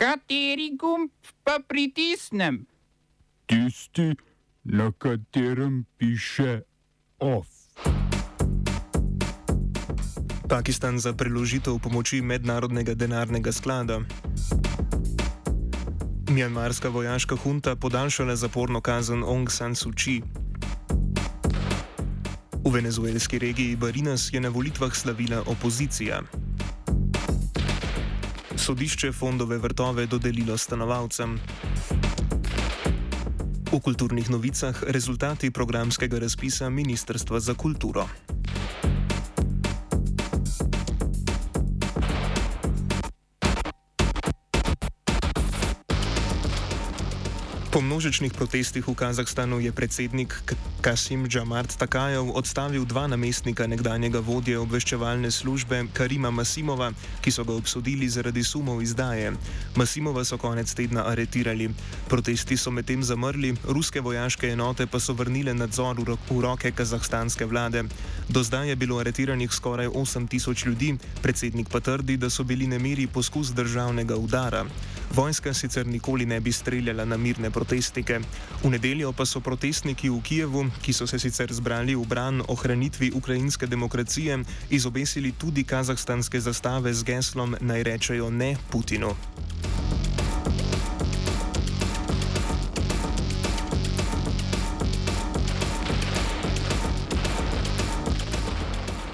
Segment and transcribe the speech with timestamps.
[0.00, 1.10] Kateri gumb
[1.44, 2.64] pa pritisnem?
[3.44, 4.16] Tisti,
[4.64, 6.62] na katerem piše
[7.18, 7.48] OF.
[10.48, 14.00] Pakistan za preložitev pomoči mednarodnega denarnega sklada.
[16.32, 20.22] Mjanmarska vojaška hunta podaljšala zaporno kazen Aung San Suu Kyi.
[22.64, 26.22] V venezuelski regiji Barinas je na volitvah slavila opozicija.
[28.60, 31.38] Sodišče fondove vrtove dodelilo stanovalcem.
[33.72, 38.04] V kulturnih novicah rezultati programskega razpisa Ministrstva za kulturo.
[47.70, 50.34] Po množičnih protestih v Kazahstanu je predsednik
[50.82, 56.90] Kasim Džamart Takajev odstavil dva namestnika nekdanjega vodje obveščevalne službe Karima Masimova,
[57.22, 59.30] ki so ga obsodili zaradi sumov izdaje.
[59.78, 61.70] Masimova so konec tedna aretirali.
[62.10, 67.84] Protesti so medtem zamrli, ruske vojaške enote pa so vrnile nadzor v roke kazahstanske vlade.
[68.28, 73.06] Do zdaj je bilo aretiranih skoraj 8000 ljudi, predsednik pa trdi, da so bili nemiri
[73.06, 74.66] poskus državnega udara.
[75.14, 78.24] Vojska sicer nikoli ne bi streljala na mirne protestnike.
[78.64, 83.12] V nedeljo pa so protestniki v Kijevu, ki so se sicer zbrali v bran ohranitvi
[83.12, 84.40] ukrajinske demokracije,
[84.72, 89.12] izobesili tudi kazahstanske zastave z geslom naj rečejo ne Putinu.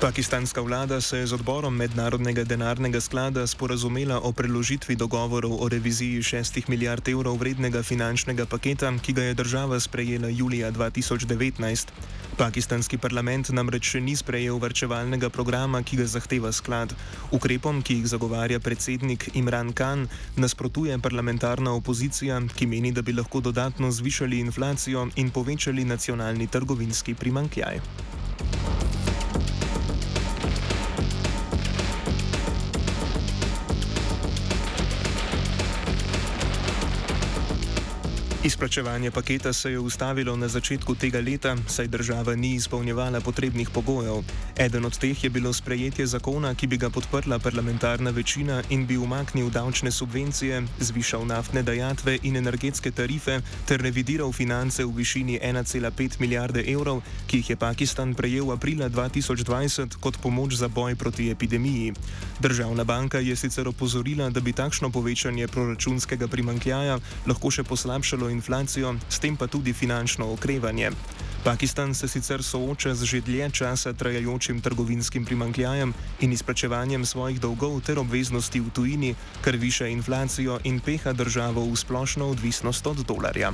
[0.06, 6.22] Pakistanska vlada se je z odborom Mednarodnega denarnega sklada sporazumela o preložitvi dogovorov o reviziji
[6.22, 11.90] 6 milijard evrov vrednega finančnega paketa, ki ga je država sprejela julija 2019.
[12.38, 16.94] Pakistanski parlament namreč še ni sprejel vrčevalnega programa, ki ga zahteva sklad.
[17.34, 23.42] Ukrepom, ki jih zagovarja predsednik Imran Khan, nasprotuje parlamentarna opozicija, ki meni, da bi lahko
[23.42, 27.82] dodatno zvišali inflacijo in povečali nacionalni trgovinski primankjaj.
[38.46, 44.22] Izplačevanje paketa se je ustavilo na začetku tega leta, saj država ni izpolnjevala potrebnih pogojev.
[44.56, 48.96] Eden od teh je bilo sprejetje zakona, ki bi ga podprla parlamentarna večina in bi
[48.96, 56.20] umaknil davčne subvencije, zvišal naftne dajatve in energetske tarife ter revidiral finance v višini 1,5
[56.20, 61.94] milijarde evrov, ki jih je Pakistan prejel aprila 2020 kot pomoč za boj proti epidemiji.
[62.40, 68.94] Državna banka je sicer opozorila, da bi takšno povečanje proračunskega primankljaja lahko še poslabšalo inflacijo,
[69.08, 70.90] s tem pa tudi finančno okrevanje.
[71.44, 77.80] Pakistan se sicer sooča z že dlje časa trajajočim trgovinskim primankljajem in izplačevanjem svojih dolgov
[77.80, 83.52] ter obveznosti v tujini, kar više inflacijo in peha državo v splošno odvisnost od dolarja.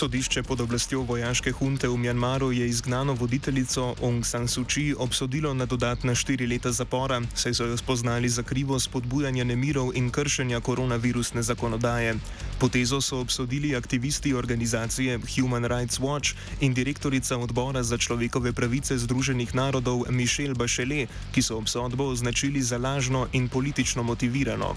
[0.00, 5.54] Sodišče pod oblastjo vojaške hunte v Mjanmaru je izgnano voditeljico Aung San Suu Kyi obsodilo
[5.54, 10.60] na dodatna štiri leta zapora, saj so jo spoznali za krivo spodbujanja nemirov in kršenja
[10.60, 12.14] koronavirusne zakonodaje.
[12.58, 19.54] Potezo so obsodili aktivisti organizacije Human Rights Watch in direktorica odbora za človekove pravice Združenih
[19.54, 24.74] narodov Mišel Bachelet, ki so obsodbo označili za lažno in politično motivirano.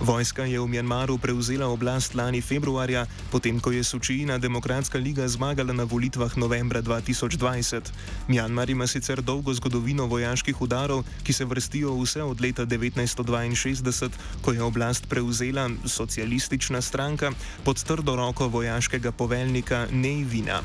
[0.00, 4.66] Vojska je v Mjanmaru prevzela oblast lani februarja, potem ko je Suu Kyi na demokratični
[4.66, 7.80] Demokratska liga zmagala na volitvah novembra 2020.
[8.28, 14.10] Mjanmar ima sicer dolgo zgodovino vojaških udarov, ki se vrstijo vse od leta 1962,
[14.42, 17.30] ko je oblast prevzela socialistična stranka
[17.64, 20.60] pod trdo roko vojaškega poveljnika Neivina.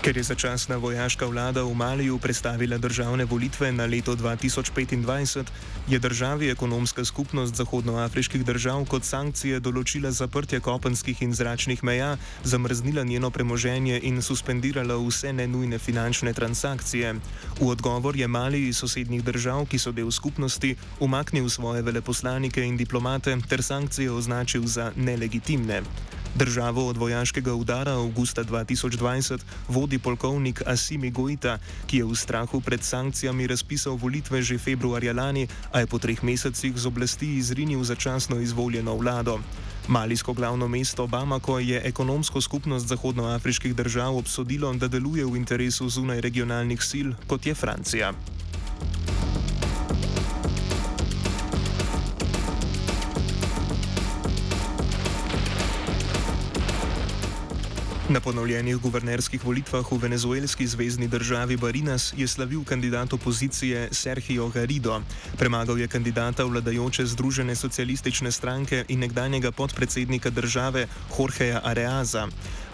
[0.00, 5.44] Ker je začasna vojaška vlada v Maliju predstavila državne volitve na leto 2025,
[5.88, 13.04] je državi ekonomska skupnost zahodnoafriških držav kot sankcije določila zaprtje kopenskih in zračnih meja, zamrznila
[13.04, 17.12] njeno premoženje in suspendirala vse nenujne finančne transakcije.
[17.60, 22.80] V odgovor je Mali iz sosednjih držav, ki so del skupnosti, umaknil svoje veleposlanike in
[22.80, 25.84] diplomate ter sankcije označil za nelegitimne.
[26.34, 32.82] Državo od vojaškega udara avgusta 2020 vodi polkovnik Asimi Goita, ki je v strahu pred
[32.82, 38.40] sankcijami razpisal volitve že februarja lani, a je po treh mesecih z oblasti izrinil začasno
[38.40, 39.40] izvoljeno vlado.
[39.88, 46.20] Malijsko glavno mesto Bamako je ekonomsko skupnost zahodnoafriških držav obsodilo, da deluje v interesu zunaj
[46.20, 48.12] regionalnih sil, kot je Francija.
[58.10, 65.00] Na ponovljenih guvernerskih volitvah v venezuelski zvezdni državi Barinas je slavil kandidat opozicije Sergio Garrido.
[65.38, 72.26] Premagal je kandidata vladajoče Združene socialistične stranke in nekdanjega podpredsednika države Jorgeja Areaza.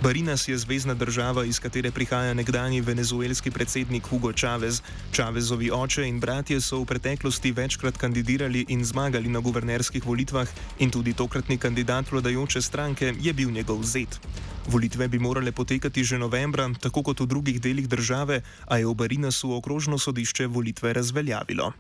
[0.03, 4.81] Barinas je zvezdna država, iz katere prihaja nekdani venezuelski predsednik Hugo Chavez.
[5.12, 10.49] Chavezovi oče in bratje so v preteklosti večkrat kandidirali in zmagali na guvernerskih volitvah
[10.79, 14.21] in tudi tokratni kandidat vladajoče stranke je bil njegov zet.
[14.67, 18.95] Volitve bi morale potekati že novembra, tako kot v drugih delih države, a je v
[18.95, 21.73] Barinasu okrožno sodišče volitve razveljavilo.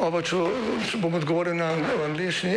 [0.00, 0.38] Oba, če,
[0.88, 1.74] če bom odgovoril na
[2.06, 2.56] angliški.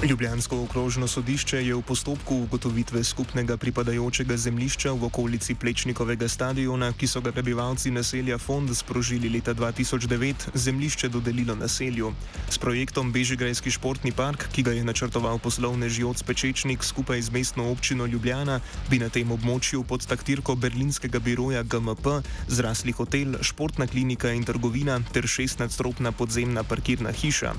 [0.00, 7.06] Ljubljansko okrožno sodišče je v postopku ugotovitve skupnega pripadajočega zemljišča v okolici Plečnikovega stadiona, ki
[7.06, 12.14] so ga prebivalci naselja Fond sprožili leta 2009, zemljišče dodelilo naselju.
[12.48, 17.68] S projektom Bežigrajski športni park, ki ga je načrtoval poslovne žioc Pečečnik skupaj z mestno
[17.68, 24.32] občino Ljubljana, bi na tem območju pod taktirko berlinskega biroja GMP zrasli hotel, športna klinika
[24.32, 27.52] in trgovina ter šestnadstropna podzemna parkirna hiša.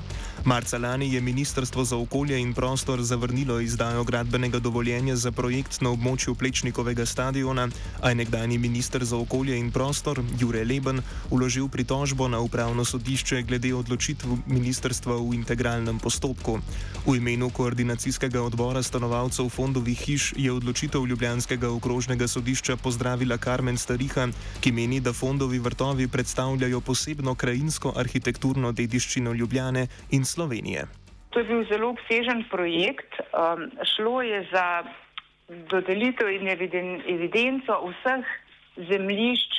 [0.44, 5.90] Marca lani je Ministrstvo za okolje in prostor zavrnilo izdajo gradbenega dovoljenja za projekt na
[5.90, 7.68] območju Plečnikovega stadiona,
[8.00, 13.42] a je nekdani minister za okolje in prostor Jure Leben uložil pritožbo na upravno sodišče
[13.42, 16.58] glede odločitv ministrstva v integralnem postopku.
[17.06, 24.28] V imenu koordinacijskega odbora stanovalcev fondovih hiš je odločitev Ljubljanskega okrožnega sodišča pozdravila Karmen Stariha,
[24.60, 30.86] ki meni, da fondovi vrtovi predstavljajo posebno krajinsko arhitekturno dediščino Ljubljane in Slovenije.
[31.30, 33.20] To je bil zelo obsežen projekt.
[33.32, 34.84] Um, šlo je za
[35.48, 38.26] dodelitev in eviden, evidenco vseh
[38.76, 39.52] zemljišč,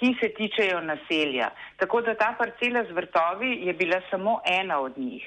[0.00, 1.50] ki se tičejo naselja.
[1.76, 5.24] Tako da ta parcela z vrtovi je bila samo ena od njih.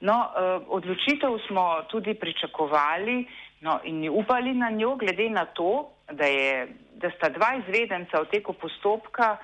[0.00, 3.26] No, uh, odločitev smo tudi pričakovali
[3.60, 8.30] no, in upali na njo, glede na to, da, je, da sta dva izvedenca v
[8.30, 9.36] teku postopka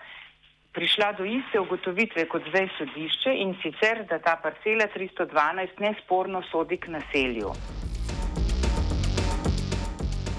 [0.75, 6.77] prišla do iste ugotovitve kot zdaj sodišče in sicer, da ta parcela 312 nesporno sodi
[6.77, 7.55] k naselju.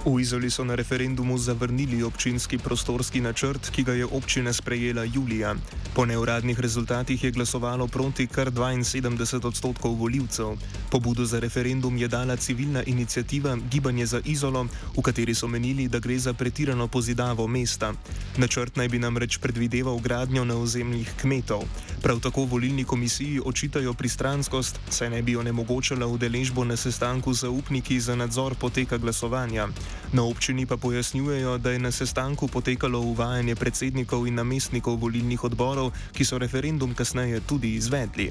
[0.06, 5.56] V Izoli so na referendumu zavrnili občinski prostorski načrt, ki ga je občina sprejela julija.
[5.96, 10.58] Po neuradnih rezultatih je glasovalo proti kar 72 odstotkov voljivcev.
[10.92, 14.68] Pobudo za referendum je dala civilna inicijativa Gibanje za Izolo,
[14.98, 17.94] v kateri so menili, da gre za pretirano pozidavo mesta.
[18.38, 21.64] Načrt naj bi namreč predvideval gradnjo na ozemljih kmetov.
[22.06, 28.16] Prav tako volilni komisiji očitajo pristranskost, saj naj bi onemogočala udeležbo na sestanku zaupniki za
[28.16, 29.68] nadzor poteka glasovanja.
[30.14, 35.92] Na občini pa pojasnjujejo, da je na sestanku potekalo uvajanje predsednikov in namestnikov volilnih odborov,
[36.14, 38.30] ki so referendum kasneje tudi izvedli.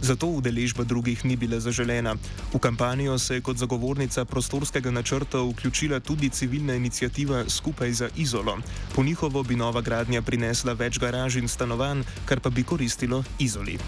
[0.00, 2.14] Zato udeležba drugih ni bila zaželena.
[2.54, 8.58] V kampanjo se je kot zagovornica prostorskega načrta vključila tudi civilna inicijativa Skupaj za Izolo.
[8.94, 13.78] Po njihovo bi nova gradnja prinesla več garaž in stanovanj, kar pa bi koristilo Izoli.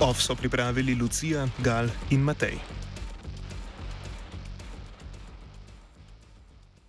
[0.00, 2.81] OF so pripravili Lucija, Gal in Matej.